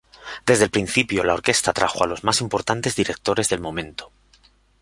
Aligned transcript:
Desde 0.47 0.63
el 0.63 0.71
principio, 0.71 1.23
la 1.23 1.35
orquesta 1.35 1.69
atrajo 1.69 2.03
a 2.03 2.07
los 2.07 2.23
más 2.23 2.41
importantes 2.41 2.95
directores 2.95 3.49
del 3.49 3.59
momento. 3.61 4.11